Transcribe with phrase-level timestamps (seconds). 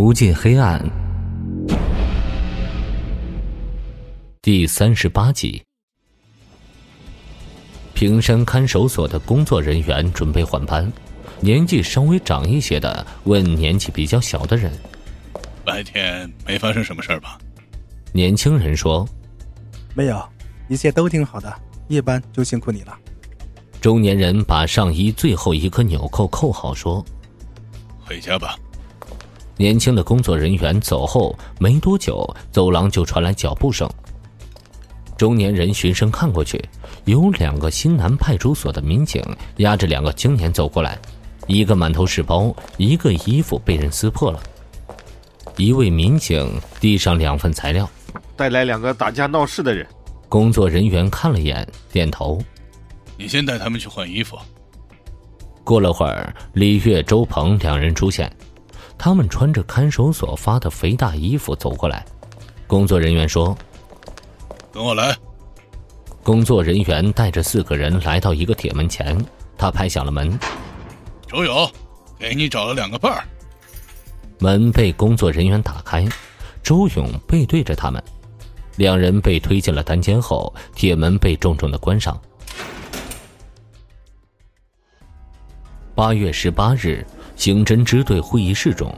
[0.00, 0.80] 无尽黑暗，
[4.40, 5.60] 第三十八集。
[7.94, 10.88] 平山看守所的工作人员准备换班，
[11.40, 14.70] 年纪稍微长一些的问年纪比较小的人
[15.66, 17.36] ：“白天没发生什么事吧？”
[18.14, 19.04] 年轻人说
[19.96, 20.24] ：“没有，
[20.68, 21.52] 一切都挺好的。
[21.88, 22.96] 夜班就辛苦你了。”
[23.82, 27.04] 中年人把上衣最后一颗纽扣扣好，说
[27.98, 28.56] ：“回家吧。”
[29.58, 33.90] 年轻的工作人员走后没多久，走廊就传来脚步声。
[35.16, 36.64] 中年人循声看过去，
[37.06, 39.20] 有两个新南派出所的民警
[39.56, 40.96] 押着两个青年走过来，
[41.48, 44.40] 一个满头是包，一个衣服被人撕破了。
[45.56, 46.48] 一位民警
[46.78, 47.90] 递上两份材料，
[48.36, 49.84] 带来两个打架闹事的人。
[50.28, 52.40] 工作人员看了眼，点头
[53.18, 54.38] ：“你先带他们去换衣服。”
[55.64, 58.30] 过了会儿，李月、周鹏两人出现。
[58.98, 62.04] 他们穿着看守所发的肥大衣服走过来，
[62.66, 63.56] 工作人员说
[64.74, 65.16] ：“跟我来。”
[66.24, 69.16] 工作人员带着四个人来到一个铁门前，
[69.56, 70.36] 他拍响了门
[71.28, 71.70] ：“周勇，
[72.18, 73.24] 给你找了两个伴儿。”
[74.40, 76.06] 门被工作人员打开，
[76.62, 78.02] 周勇背对着他们，
[78.76, 82.20] 两人被推进了单间后，铁门被重重的关上。
[85.94, 87.06] 八月十八日。
[87.38, 88.92] 刑侦支队会议室中，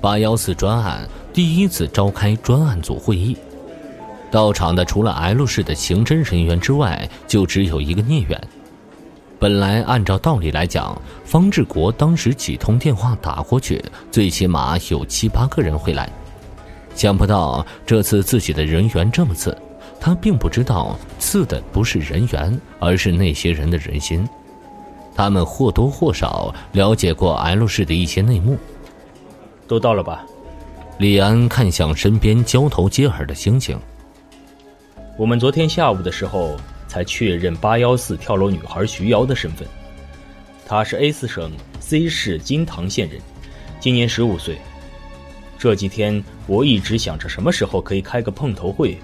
[0.00, 1.00] 八幺四专案
[1.32, 3.36] 第一次召开专案组会议。
[4.30, 8.40] 到场的除了 L 市的刑侦人员之外，就只有一个聂远。
[9.40, 16.08] 本来按照道理来讲，方志国当时几通电话打过去，最起码有七八个人会来。
[16.94, 19.56] 想不到这次自己的人员这么次，
[20.00, 24.24] 他并不知道刺的不是人员，而是那些人的人心。
[25.16, 28.58] 他们或多或少了解过 L 市的一些内幕。
[29.66, 30.24] 都到了吧？
[30.98, 33.78] 李安看向身边交头接耳的星星。
[35.16, 36.56] 我们昨天下午的时候
[36.86, 39.66] 才确认八幺四跳楼女孩徐瑶的身份，
[40.66, 41.50] 她是 A 四省
[41.80, 43.18] C 市金堂县人，
[43.80, 44.58] 今年十五岁。
[45.58, 48.98] 这几天我一直想着什么时候可以开个碰头会，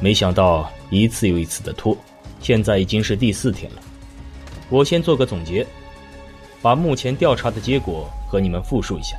[0.00, 1.96] 没想到一次又一次的拖，
[2.40, 3.82] 现在已经是第四天了。
[4.68, 5.64] 我先做个总结，
[6.60, 9.16] 把目前调查的结果和你们复述一下。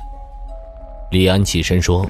[1.10, 2.06] 李安起身说：“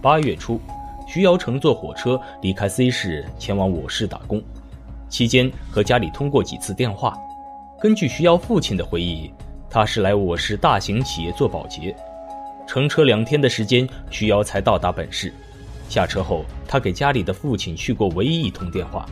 [0.00, 0.60] 八月初，
[1.08, 4.40] 徐瑶乘坐火车离开 C 市，前往我市打工，
[5.08, 7.16] 期间和家里通过几次电话。
[7.80, 9.28] 根据徐瑶父亲的回忆，
[9.68, 11.96] 他是来我市大型企业做保洁，
[12.64, 15.34] 乘车两天的时间，徐瑶才到达本市。
[15.88, 19.04] 下车后，他给家里的父亲去过唯一一通电话。”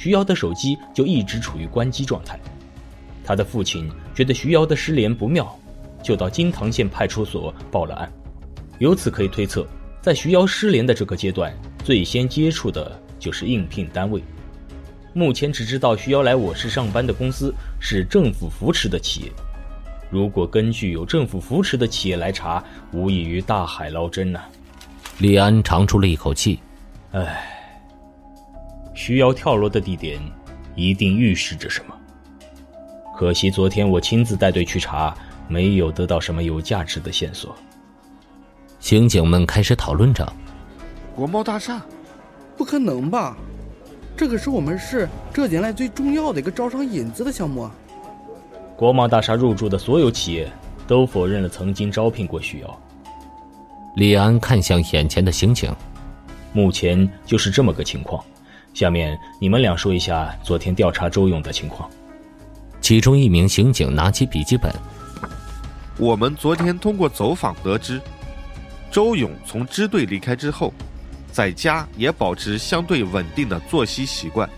[0.00, 2.40] 徐瑶的手机就一直处于关机状态，
[3.22, 5.54] 他的父亲觉得徐瑶的失联不妙，
[6.02, 8.10] 就到金堂县派出所报了案。
[8.78, 9.66] 由此可以推测，
[10.00, 14.24] 在徐瑶失联的这个阶段，最先接触的就是应聘单位。
[15.12, 19.32] 目前只知道徐瑶来我市上班的公司是政府扶持的企业。
[20.08, 24.40] 如果根据有政府扶持的企业来查，无异于大海捞针呐。
[25.18, 26.58] 李安长出了一口气，
[27.12, 27.49] 唉。
[29.02, 30.20] 徐瑶跳楼的地点，
[30.76, 31.96] 一定预示着什么。
[33.16, 35.16] 可惜昨天我亲自带队去查，
[35.48, 37.56] 没有得到什么有价值的线索。
[38.78, 40.30] 刑警们开始讨论着：
[41.16, 41.80] 国贸大厦，
[42.58, 43.38] 不可能吧？
[44.18, 47.74] 这可是我们市这几年来最重要的一个招商引资的项目啊！
[48.76, 50.46] 国贸大厦入驻的所有企业
[50.86, 52.80] 都否认了曾经招聘过徐瑶。
[53.96, 55.74] 李安看向眼前的刑警，
[56.52, 58.22] 目前就是这么个情况。
[58.72, 61.90] 下面你们俩说一下昨天调查周勇的情况。
[62.80, 64.72] 其中一名刑警拿起笔记本。
[65.98, 68.00] 我们昨天通过走访得知，
[68.90, 70.72] 周勇从支队离开之后，
[71.30, 74.48] 在家也保持相对稳定的作息习惯，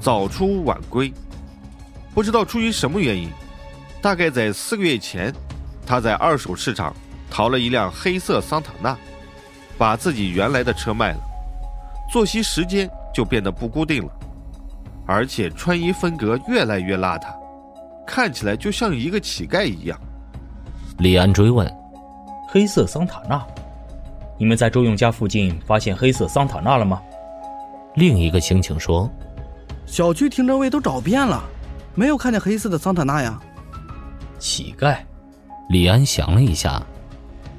[0.00, 1.12] 早出晚归。
[2.14, 3.28] 不知道出于什么原因，
[4.00, 5.34] 大概在四个月前，
[5.84, 6.94] 他在二手市场
[7.28, 8.96] 淘了一辆黑色桑塔纳，
[9.76, 11.20] 把自己原来的车卖了，
[12.12, 12.88] 作息时间。
[13.18, 14.12] 就变得不固定了，
[15.04, 17.34] 而且穿衣风格越来越邋遢，
[18.06, 20.00] 看起来就像一个乞丐一样。
[20.98, 21.68] 李安追问
[22.48, 23.44] ：“黑色桑塔纳，
[24.38, 27.02] 你们在周勇家附近发现黑色桑塔纳了吗？”
[27.96, 29.10] 另一个刑警说
[29.84, 31.42] ：“小区停车位都找遍了，
[31.96, 33.36] 没有看见黑色的桑塔纳呀。”
[34.38, 34.96] 乞丐，
[35.70, 36.80] 李安想了一下，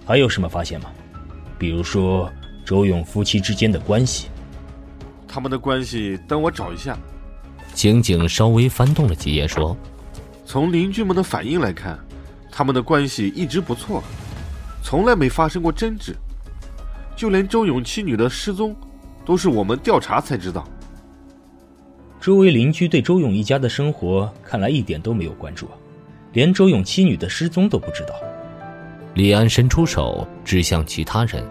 [0.06, 0.90] 还有什么发现吗？
[1.58, 2.32] 比如说
[2.64, 4.30] 周勇夫妻之间的关系。
[5.32, 6.98] 他们的关系，等我找一下。
[7.76, 9.78] 刑警稍微翻动了几页，说
[10.44, 11.98] ：“从邻居们的反应来看，
[12.52, 14.04] 他们的关系一直不错。
[14.84, 16.16] 从来没发生过争执，
[17.16, 18.76] 就连周勇妻女的失踪，
[19.24, 20.68] 都是我们调查才知道。
[22.20, 25.70] 周围邻居对周勇一家的生活看来一点都没有关注，
[26.34, 28.16] 连周勇妻女的失踪都不知道。
[29.14, 31.46] 李安伸出手指向其他人。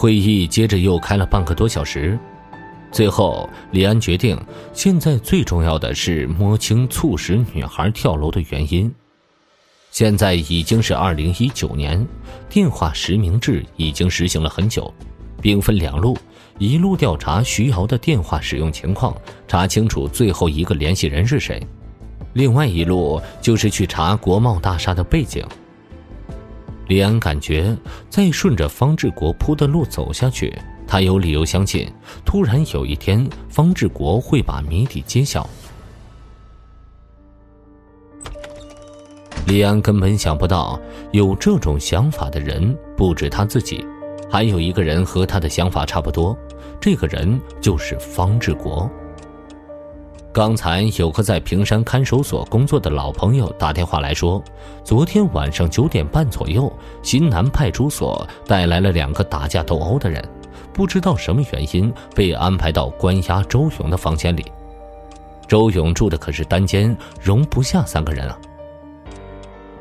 [0.00, 2.18] 会议接着又开了半个多小时，
[2.90, 4.34] 最后李安决定，
[4.72, 8.90] 现在最重要的是摸清促使女孩跳楼的原因。
[9.90, 12.02] 现在已经是二零一九年，
[12.48, 14.90] 电话实名制已经实行了很久，
[15.42, 16.16] 兵分两路：
[16.56, 19.14] 一路调查徐瑶的电话使用情况，
[19.46, 21.60] 查清楚最后一个联系人是谁；
[22.32, 25.44] 另外一路就是去查国贸大厦的背景。
[26.90, 27.76] 李安感觉，
[28.08, 30.52] 再顺着方志国铺的路走下去，
[30.88, 31.88] 他有理由相信，
[32.24, 35.48] 突然有一天，方志国会把谜底揭晓。
[39.46, 40.80] 李安根本想不到，
[41.12, 43.86] 有这种想法的人不止他自己，
[44.28, 46.36] 还有一个人和他的想法差不多，
[46.80, 48.90] 这个人就是方志国。
[50.32, 54.40] 刚才有个在平山看守所工作的老朋友打电话来说，
[54.84, 56.72] 昨天晚上九点半左右，
[57.02, 60.24] 新南派出所带来了两个打架斗殴的人，
[60.72, 64.44] 不知道什么原因被安排到关押周勇的房间里。
[65.48, 68.38] 周勇住的可是单间，容不下三个人啊。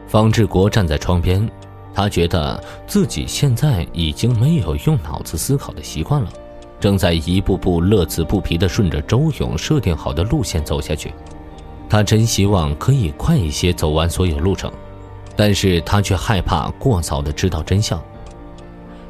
[0.08, 1.48] 方志国站在窗边，
[1.94, 6.30] 他觉得自己现在已经没有用脑子思考的习惯了。
[6.80, 11.14] 正在一步步乐此不疲地顺着周勇设定好的路线走下去，
[11.90, 14.72] 他真希望可以快一些走完所有路程，
[15.36, 18.02] 但是他却害怕过早的知道真相。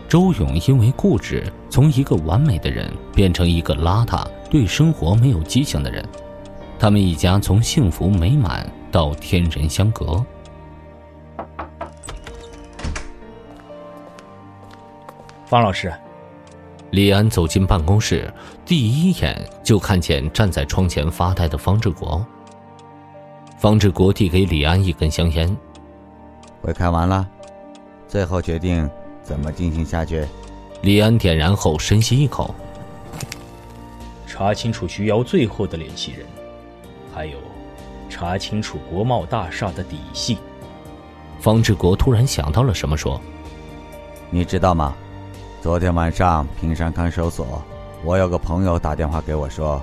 [0.07, 6.03] 周勇因为固执，从一个完美的人变成一个邋遢、对生活没有激情的人，
[6.79, 10.25] 他们一家从幸福美满到天人相隔。
[15.45, 15.93] 方老师。
[16.91, 18.31] 李安走进办公室，
[18.65, 22.25] 第一眼就看见站在窗前发呆的方志国。
[23.59, 25.55] 方志国递给李安一根香烟，
[26.61, 27.27] 会开完了，
[28.07, 28.89] 最后决定
[29.21, 30.25] 怎么进行下去。
[30.81, 32.55] 李安点燃后深吸一口，
[34.25, 36.25] 查清楚徐瑶最后的联系人，
[37.13, 37.37] 还有
[38.09, 40.37] 查清楚国贸大厦的底细。
[41.39, 43.21] 方志国突然想到了什么，说
[44.31, 44.95] ：“你知道吗？”
[45.61, 47.61] 昨天晚上，平山看守所，
[48.05, 49.81] 我有个朋友打电话给我说，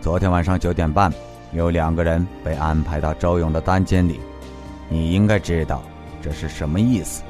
[0.00, 1.12] 昨天晚上九点半，
[1.52, 4.20] 有两个人被安排到周勇的单间里。
[4.88, 5.80] 你应该知道
[6.20, 7.22] 这是什么意思。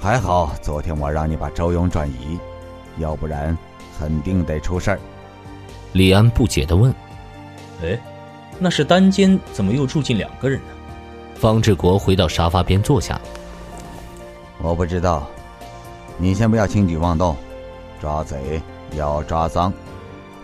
[0.00, 2.38] 还好昨天我让你把周勇转移，
[2.96, 3.56] 要不然
[3.98, 4.98] 肯定得出事儿。
[5.92, 6.90] 李安不解地问
[7.84, 7.98] ：“哎，
[8.58, 10.66] 那是单间，怎么又住进两个人呢？”
[11.36, 13.20] 方志国回到沙发边坐下
[14.62, 15.28] ：“我不知道。”
[16.16, 17.36] 你先不要轻举妄动，
[18.00, 18.62] 抓贼
[18.96, 19.72] 要抓赃。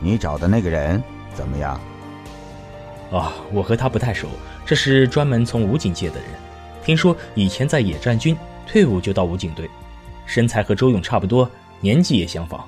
[0.00, 1.02] 你找的那个人
[1.34, 1.80] 怎么样？
[3.12, 4.28] 啊，我和他不太熟，
[4.64, 6.28] 这是专门从武警界的人，
[6.82, 8.36] 听说以前在野战军，
[8.66, 9.68] 退伍就到武警队，
[10.26, 11.48] 身材和周勇差不多，
[11.80, 12.64] 年纪也相仿。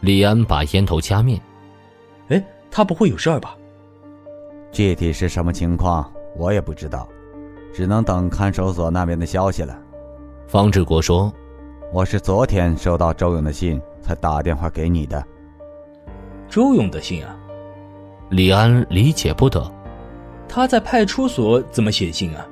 [0.00, 1.40] 李安把烟头掐灭。
[2.28, 3.56] 哎，他不会有事儿吧？
[4.70, 7.08] 具体是什么情况我也不知道，
[7.72, 9.76] 只能等看守所那边的消息了。
[10.46, 11.32] 方志国说。
[11.92, 15.24] 我是昨天收到周勇的信，才打电话给你的。
[16.48, 17.38] 周勇的信啊，
[18.28, 19.72] 李安理解不得，
[20.48, 22.46] 他在派出所怎么写信啊？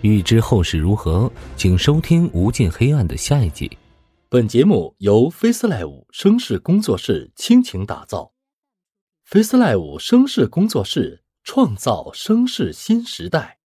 [0.00, 3.76] 欲知后事如何，请收听《无尽黑暗》的下一集。
[4.28, 8.32] 本节目由 FaceLive 声势工作室倾情打造
[9.28, 13.59] ，FaceLive 声势工作室创造声势新时代。